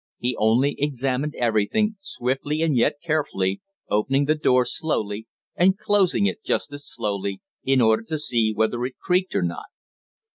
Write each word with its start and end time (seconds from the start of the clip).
He 0.17 0.35
only 0.39 0.75
examined 0.79 1.35
everything, 1.37 1.95
swiftly 2.01 2.63
and 2.63 2.75
yet 2.75 2.95
carefully, 3.05 3.61
opening 3.87 4.25
the 4.25 4.33
door 4.33 4.65
slowly 4.65 5.27
and 5.55 5.77
closing 5.77 6.25
it 6.25 6.43
just 6.43 6.73
as 6.73 6.87
slowly, 6.89 7.39
in 7.63 7.81
order 7.81 8.01
to 8.07 8.17
see 8.17 8.51
whether 8.51 8.83
it 8.85 8.97
creaked 8.97 9.35
or 9.35 9.43
not. 9.43 9.67